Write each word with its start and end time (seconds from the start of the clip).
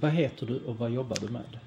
Vad 0.00 0.10
heter 0.10 0.46
du 0.46 0.60
och 0.60 0.78
vad 0.78 0.90
jobbar 0.90 1.16
du 1.20 1.28
med? 1.28 1.58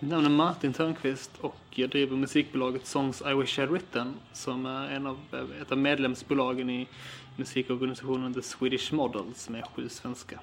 Mitt 0.00 0.10
namn 0.10 0.26
är 0.26 0.30
Martin 0.30 0.72
Törnqvist 0.72 1.38
och 1.40 1.56
jag 1.70 1.90
driver 1.90 2.16
musikbolaget 2.16 2.86
Songs 2.86 3.22
I 3.26 3.34
Wish 3.34 3.58
I'd 3.58 3.70
Written 3.70 4.14
som 4.32 4.66
är 4.66 4.88
en 4.88 5.06
av, 5.06 5.18
ett 5.62 5.72
av 5.72 5.78
medlemsbolagen 5.78 6.70
i 6.70 6.88
musikorganisationen 7.36 8.34
The 8.34 8.42
Swedish 8.42 8.92
Models 8.92 9.48
med 9.48 9.64
sju 9.64 9.88
svenska 9.88 10.40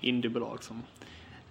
indiebolag 0.00 0.62
som 0.62 0.82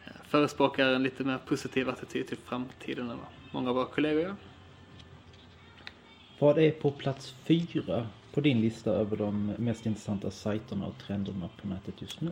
eh, 0.05 0.11
förespråkar 0.27 0.87
en 0.87 1.03
lite 1.03 1.23
mer 1.23 1.37
positiv 1.37 1.89
attityd 1.89 2.27
till 2.27 2.37
framtiden 2.37 3.09
än 3.09 3.17
vad 3.17 3.27
många 3.51 3.69
av 3.69 3.75
våra 3.75 3.85
kollegor 3.85 4.21
gör. 4.21 4.35
Vad 6.39 6.57
är 6.57 6.71
på 6.71 6.91
plats 6.91 7.35
fyra 7.43 8.07
på 8.33 8.41
din 8.41 8.61
lista 8.61 8.91
över 8.91 9.17
de 9.17 9.45
mest 9.57 9.85
intressanta 9.85 10.31
sajterna 10.31 10.85
och 10.85 10.97
trenderna 11.07 11.49
på 11.61 11.67
nätet 11.67 12.01
just 12.01 12.21
nu? 12.21 12.31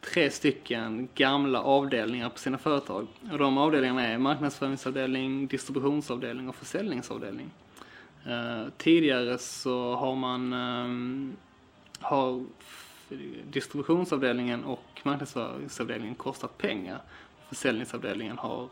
tre 0.00 0.30
stycken 0.30 1.08
gamla 1.14 1.62
avdelningar 1.62 2.28
på 2.28 2.38
sina 2.38 2.58
företag. 2.58 3.06
Och 3.32 3.38
de 3.38 3.58
avdelningarna 3.58 4.06
är 4.06 4.18
marknadsföringsavdelning, 4.18 5.46
distributionsavdelning 5.46 6.48
och 6.48 6.56
försäljningsavdelning. 6.56 7.50
Eh, 8.26 8.62
tidigare 8.76 9.38
så 9.38 9.94
har 9.94 10.16
man 10.16 10.52
har 12.00 12.44
distributionsavdelningen 13.44 14.64
och 14.64 15.00
marknadsföringsavdelningen 15.02 16.14
kostat 16.14 16.58
pengar. 16.58 17.00
Försäljningsavdelningen 17.48 18.38
har 18.38 18.68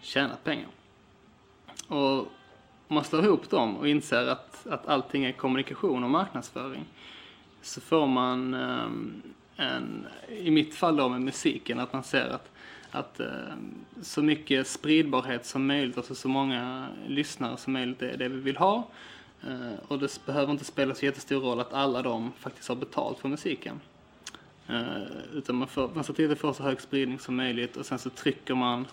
tjänat 0.00 0.44
pengar. 0.44 0.68
Och 1.88 2.26
om 2.88 2.94
man 2.94 3.04
slår 3.04 3.24
ihop 3.24 3.50
dem 3.50 3.76
och 3.76 3.88
inser 3.88 4.26
att, 4.26 4.66
att 4.66 4.88
allting 4.88 5.24
är 5.24 5.32
kommunikation 5.32 6.04
och 6.04 6.10
marknadsföring 6.10 6.84
så 7.62 7.80
får 7.80 8.06
man 8.06 8.54
um, 8.54 9.22
en, 9.56 10.06
i 10.28 10.50
mitt 10.50 10.74
fall 10.74 10.96
då 10.96 11.08
med 11.08 11.20
musiken, 11.20 11.80
att 11.80 11.92
man 11.92 12.04
ser 12.04 12.28
att, 12.28 12.50
att 12.90 13.20
ehm, 13.20 13.74
så 14.02 14.22
mycket 14.22 14.66
spridbarhet 14.66 15.46
som 15.46 15.66
möjligt, 15.66 15.96
alltså 15.96 16.14
så 16.14 16.28
många 16.28 16.88
lyssnare 17.06 17.56
som 17.56 17.72
möjligt 17.72 18.02
är 18.02 18.16
det 18.16 18.28
vi 18.28 18.40
vill 18.40 18.56
ha. 18.56 18.88
Uh, 19.48 19.72
och 19.88 19.98
det 19.98 20.26
behöver 20.26 20.52
inte 20.52 20.64
spela 20.64 20.94
så 20.94 21.04
jättestor 21.04 21.40
roll 21.40 21.60
att 21.60 21.72
alla 21.72 22.02
de 22.02 22.32
faktiskt 22.38 22.68
har 22.68 22.76
betalt 22.76 23.18
för 23.18 23.28
musiken. 23.28 23.80
Uh, 24.70 25.02
utan 25.32 25.56
man, 25.56 25.68
får, 25.68 25.90
man 25.94 26.04
ser 26.04 26.14
till 26.14 26.32
att 26.32 26.38
få 26.38 26.54
så 26.54 26.62
hög 26.62 26.80
spridning 26.80 27.18
som 27.18 27.36
möjligt 27.36 27.76
och 27.76 27.86
sen 27.86 27.98
så 27.98 28.10
trycker 28.10 28.54
man 28.54 28.86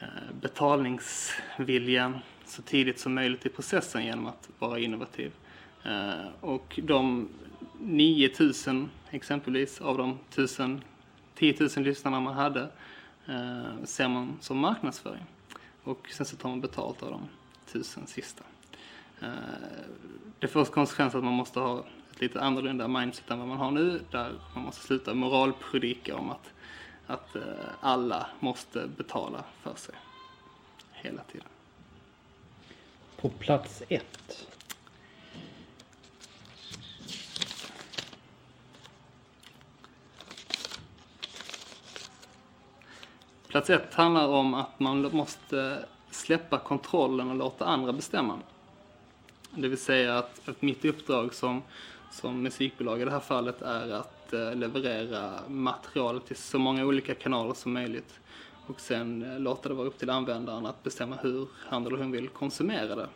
eh, 0.00 0.06
betalningsviljan 0.40 2.18
så 2.50 2.62
tidigt 2.62 3.00
som 3.00 3.14
möjligt 3.14 3.46
i 3.46 3.48
processen 3.48 4.04
genom 4.04 4.26
att 4.26 4.48
vara 4.58 4.78
innovativ. 4.78 5.32
Eh, 5.84 6.26
och 6.40 6.80
de 6.82 7.28
9000 7.78 8.90
exempelvis 9.10 9.80
av 9.80 9.98
de 9.98 10.18
1000, 10.28 10.80
10 11.34 11.56
000 11.60 11.84
lyssnarna 11.84 12.20
man 12.20 12.34
hade 12.34 12.68
eh, 13.26 13.84
ser 13.84 14.08
man 14.08 14.38
som 14.40 14.58
marknadsföring. 14.58 15.24
Och 15.82 16.08
sen 16.10 16.26
så 16.26 16.36
tar 16.36 16.48
man 16.48 16.60
betalt 16.60 17.02
av 17.02 17.10
de 17.10 17.28
1000 17.70 18.06
sista. 18.06 18.44
Eh, 19.20 19.28
det 20.38 20.48
får 20.48 20.64
konsekvens 20.64 21.14
att 21.14 21.24
man 21.24 21.34
måste 21.34 21.60
ha 21.60 21.84
ett 22.10 22.20
lite 22.20 22.40
annorlunda 22.40 22.88
mindset 22.88 23.30
än 23.30 23.38
vad 23.38 23.48
man 23.48 23.58
har 23.58 23.70
nu 23.70 24.00
där 24.10 24.32
man 24.54 24.64
måste 24.64 24.86
sluta 24.86 25.14
moralpredika 25.14 26.16
om 26.16 26.30
att, 26.30 26.52
att 27.06 27.36
alla 27.80 28.26
måste 28.40 28.88
betala 28.96 29.44
för 29.62 29.74
sig 29.74 29.94
hela 30.92 31.22
tiden 31.22 31.48
på 33.20 33.28
plats 33.28 33.82
ett. 33.88 34.46
Plats 43.48 43.70
ett 43.70 43.94
handlar 43.94 44.28
om 44.28 44.54
att 44.54 44.80
man 44.80 45.10
måste 45.16 45.84
släppa 46.10 46.58
kontrollen 46.58 47.30
och 47.30 47.36
låta 47.36 47.64
andra 47.64 47.92
bestämma. 47.92 48.38
Det 49.50 49.68
vill 49.68 49.78
säga 49.78 50.18
att, 50.18 50.48
att 50.48 50.62
mitt 50.62 50.84
uppdrag 50.84 51.34
som, 51.34 51.62
som 52.10 52.42
musikbolag 52.42 53.02
i 53.02 53.04
det 53.04 53.10
här 53.10 53.20
fallet 53.20 53.62
är 53.62 53.92
att 53.92 54.32
eh, 54.32 54.54
leverera 54.54 55.48
material 55.48 56.20
till 56.20 56.36
så 56.36 56.58
många 56.58 56.84
olika 56.84 57.14
kanaler 57.14 57.54
som 57.54 57.72
möjligt 57.72 58.20
och 58.70 58.80
sen 58.80 59.22
eh, 59.22 59.40
låta 59.40 59.68
det 59.68 59.74
vara 59.74 59.86
upp 59.86 59.98
till 59.98 60.10
användaren 60.10 60.66
att 60.66 60.82
bestämma 60.82 61.16
hur 61.16 61.48
han 61.56 61.86
eller 61.86 61.96
hon 61.96 62.10
vill 62.10 62.28
konsumera 62.28 62.96
det. 62.96 63.08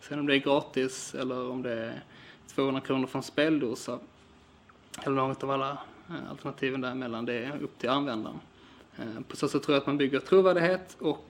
Sen 0.00 0.18
om 0.18 0.26
det 0.26 0.34
är 0.34 0.38
gratis 0.38 1.14
eller 1.14 1.50
om 1.50 1.62
det 1.62 1.72
är 1.72 2.02
200 2.46 2.80
kronor 2.80 3.06
för 3.06 3.18
en 3.18 3.22
speldosa 3.22 3.98
eller 5.02 5.16
något 5.16 5.42
av 5.42 5.50
alla 5.50 5.78
eh, 6.08 6.30
alternativen 6.30 6.80
däremellan, 6.80 7.24
det 7.24 7.34
är 7.34 7.62
upp 7.62 7.78
till 7.78 7.90
användaren. 7.90 8.40
Eh, 8.96 9.20
på 9.28 9.36
så 9.36 9.48
sätt 9.48 9.62
tror 9.62 9.74
jag 9.74 9.80
att 9.80 9.86
man 9.86 9.98
bygger 9.98 10.20
trovärdighet 10.20 10.96
och 11.00 11.24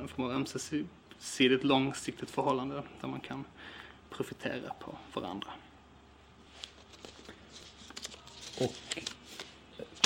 en 0.00 0.08
form 0.08 0.24
av 0.24 0.30
ömsesidigt 0.30 1.64
långsiktigt 1.64 2.30
förhållande 2.30 2.82
där 3.00 3.08
man 3.08 3.20
kan 3.20 3.44
profitera 4.10 4.74
på 4.80 4.96
varandra. 5.14 5.48
Och 8.60 8.74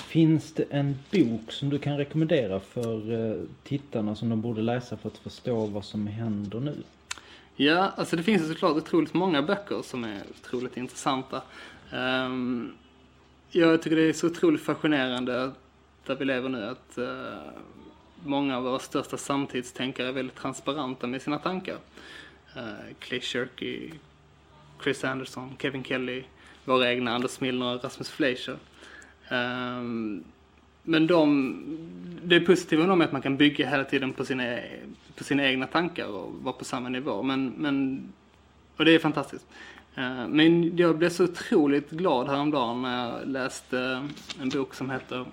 Finns 0.08 0.52
det 0.52 0.64
en 0.70 0.98
bok 1.10 1.52
som 1.52 1.70
du 1.70 1.78
kan 1.78 1.96
rekommendera 1.96 2.60
för 2.60 3.12
eh, 3.12 3.36
tittarna 3.64 4.14
som 4.14 4.28
de 4.28 4.40
borde 4.40 4.62
läsa 4.62 4.96
för 4.96 5.08
att 5.08 5.18
förstå 5.18 5.66
vad 5.66 5.84
som 5.84 6.06
händer 6.06 6.60
nu? 6.60 6.76
Ja, 7.56 7.92
alltså 7.96 8.16
det 8.16 8.22
finns 8.22 8.42
ju 8.42 8.48
såklart 8.48 8.76
otroligt 8.76 9.14
många 9.14 9.42
böcker 9.42 9.82
som 9.82 10.04
är 10.04 10.22
otroligt 10.30 10.76
intressanta. 10.76 11.42
Um, 11.92 12.74
jag 13.50 13.82
tycker 13.82 13.96
det 13.96 14.02
är 14.02 14.12
så 14.12 14.26
otroligt 14.26 14.62
fascinerande 14.62 15.52
där 16.06 16.14
vi 16.16 16.24
lever 16.24 16.48
nu 16.48 16.64
att 16.64 16.98
uh, 16.98 17.06
många 18.24 18.56
av 18.56 18.62
våra 18.62 18.78
största 18.78 19.16
samtidstänkare 19.16 20.08
är 20.08 20.12
väldigt 20.12 20.36
transparenta 20.36 21.06
med 21.06 21.22
sina 21.22 21.38
tankar. 21.38 21.78
Eh, 22.56 22.94
Clay 22.98 23.20
Shirky, 23.20 23.90
Chris 24.82 25.04
Anderson, 25.04 25.56
Kevin 25.58 25.84
Kelly, 25.84 26.22
våra 26.64 26.92
egna 26.92 27.14
Anders 27.14 27.40
Milner 27.40 27.74
och 27.74 27.84
Rasmus 27.84 28.10
Fleischer. 28.10 28.56
Ehm, 29.28 30.24
men 30.82 31.06
de, 31.06 31.56
det 32.22 32.40
positiva 32.40 32.80
med 32.80 32.88
dem 32.88 33.00
är 33.00 33.04
att 33.04 33.12
man 33.12 33.22
kan 33.22 33.36
bygga 33.36 33.70
hela 33.70 33.84
tiden 33.84 34.12
på 34.12 34.24
sina, 34.24 34.58
på 35.16 35.24
sina 35.24 35.44
egna 35.44 35.66
tankar 35.66 36.06
och 36.06 36.34
vara 36.42 36.52
på 36.52 36.64
samma 36.64 36.88
nivå. 36.88 37.22
Men, 37.22 37.48
men, 37.48 38.02
och 38.76 38.84
det 38.84 38.94
är 38.94 38.98
fantastiskt. 38.98 39.46
Ehm, 39.94 40.30
men 40.30 40.76
jag 40.76 40.98
blev 40.98 41.10
så 41.10 41.24
otroligt 41.24 41.90
glad 41.90 42.28
häromdagen 42.28 42.82
när 42.82 43.08
jag 43.08 43.28
läste 43.28 44.08
en 44.40 44.48
bok 44.48 44.74
som 44.74 44.90
heter 44.90 45.24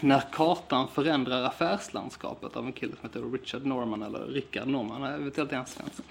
När 0.00 0.22
kartan 0.32 0.88
förändrar 0.88 1.42
affärslandskapet 1.42 2.56
av 2.56 2.66
en 2.66 2.72
kille 2.72 2.92
som 3.00 3.08
heter 3.08 3.32
Richard 3.32 3.66
Norman 3.66 4.02
eller 4.02 4.26
Rickard 4.26 4.68
Norman, 4.68 5.02
jag 5.02 5.18
vet 5.18 5.38
inte 5.38 5.54
ens 5.54 5.72
svensk. 5.72 6.02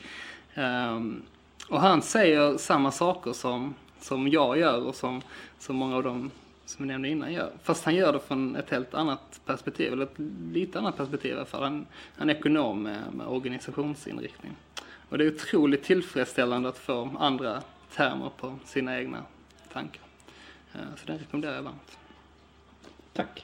Ehm, 0.54 1.22
och 1.70 1.82
han 1.82 2.02
säger 2.02 2.58
samma 2.58 2.92
saker 2.92 3.34
som, 3.34 3.74
som 4.00 4.28
jag 4.28 4.58
gör 4.58 4.84
och 4.88 4.96
som, 4.96 5.22
som 5.60 5.76
många 5.76 5.96
av 5.96 6.04
de 6.04 6.32
som 6.66 6.86
jag 6.86 6.92
nämnde 6.92 7.10
innan 7.10 7.34
gör. 7.34 7.52
Fast 7.64 7.86
han 7.86 7.96
gör 7.96 8.14
det 8.14 8.20
från 8.20 8.56
ett 8.56 8.70
helt 8.70 8.94
annat 8.94 9.42
perspektiv, 9.46 9.94
eller 9.94 10.04
ett 10.04 10.20
lite 10.52 10.80
annat 10.80 10.98
perspektiv 10.98 11.32
i 11.32 11.36
alla 11.36 11.46
fall. 11.46 11.64
Han, 11.64 11.88
han 12.18 12.30
är 12.30 12.36
ekonom 12.36 12.84
med, 12.84 13.14
med 13.14 13.28
organisationsinriktning. 13.28 14.56
Och 15.10 15.18
det 15.18 15.26
är 15.26 15.36
otroligt 15.36 15.84
tillfredsställande 15.84 16.70
att 16.70 16.78
få 16.78 17.16
andra 17.20 17.62
termer 17.96 18.32
på 18.38 18.60
sina 18.66 19.00
egna 19.00 19.24
tankar. 19.74 20.04
Eh, 20.74 20.80
så 20.98 21.06
den 21.06 21.18
rekommenderar 21.18 21.56
jag 21.56 21.64
varmt. 21.64 21.98
Tack. 23.14 23.42